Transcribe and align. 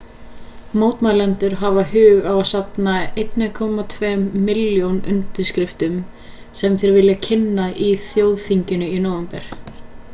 mótmælendur 0.83 1.53
hafa 1.63 1.81
hug 1.89 2.23
á 2.29 2.29
að 2.29 2.39
safna 2.51 2.93
1,2 3.23 4.13
milljón 4.47 4.95
undirskriftum 5.13 5.99
sem 6.61 6.79
þeir 6.85 6.95
vilja 6.97 7.17
kynna 7.27 7.67
á 7.75 7.91
þjóðþinginu 8.07 8.89
í 8.95 8.97
nóvember 9.05 9.53